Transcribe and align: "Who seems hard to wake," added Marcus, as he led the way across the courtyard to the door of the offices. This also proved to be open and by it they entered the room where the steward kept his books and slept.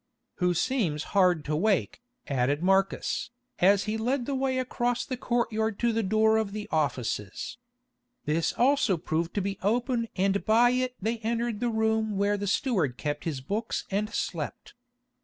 "Who 0.37 0.55
seems 0.55 1.03
hard 1.13 1.45
to 1.45 1.55
wake," 1.55 2.01
added 2.27 2.63
Marcus, 2.63 3.29
as 3.59 3.83
he 3.83 3.97
led 3.99 4.25
the 4.25 4.33
way 4.33 4.57
across 4.57 5.05
the 5.05 5.15
courtyard 5.15 5.77
to 5.77 5.93
the 5.93 6.01
door 6.01 6.37
of 6.37 6.53
the 6.53 6.67
offices. 6.71 7.59
This 8.25 8.51
also 8.53 8.97
proved 8.97 9.35
to 9.35 9.41
be 9.41 9.59
open 9.61 10.07
and 10.17 10.43
by 10.43 10.71
it 10.71 10.95
they 10.99 11.19
entered 11.19 11.59
the 11.59 11.69
room 11.69 12.17
where 12.17 12.35
the 12.35 12.47
steward 12.47 12.97
kept 12.97 13.25
his 13.25 13.41
books 13.41 13.85
and 13.91 14.11
slept. 14.11 14.73